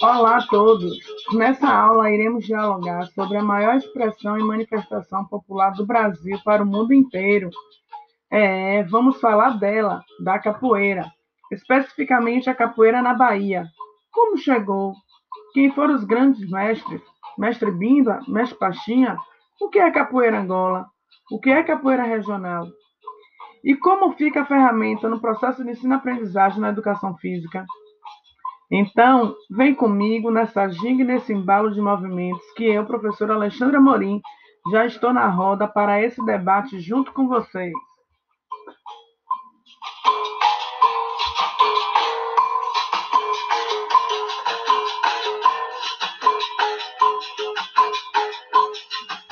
[0.00, 0.96] Olá a todos!
[1.32, 6.66] Nessa aula iremos dialogar sobre a maior expressão e manifestação popular do Brasil para o
[6.66, 7.50] mundo inteiro.
[8.30, 11.10] É, vamos falar dela, da capoeira,
[11.50, 13.66] especificamente a capoeira na Bahia.
[14.12, 14.94] Como chegou?
[15.52, 17.02] Quem foram os grandes mestres?
[17.36, 18.20] Mestre Bimba?
[18.28, 19.16] Mestre Pachinha?
[19.60, 20.86] O que é capoeira Angola?
[21.28, 22.68] O que é capoeira regional?
[23.64, 27.64] E como fica a ferramenta no processo de ensino-aprendizagem na educação física?
[28.74, 34.18] Então, vem comigo nessa ginga e nesse embalo de movimentos que eu, professor Alexandre Amorim,
[34.70, 37.74] já estou na roda para esse debate junto com vocês.